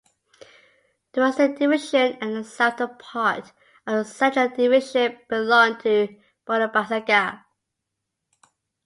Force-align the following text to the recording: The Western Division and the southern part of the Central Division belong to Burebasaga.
The 1.11 1.21
Western 1.21 1.53
Division 1.53 2.17
and 2.21 2.35
the 2.35 2.43
southern 2.43 2.97
part 2.97 3.49
of 3.85 3.97
the 3.97 4.03
Central 4.03 4.49
Division 4.49 5.15
belong 5.29 5.77
to 5.81 6.19
Burebasaga. 6.47 7.43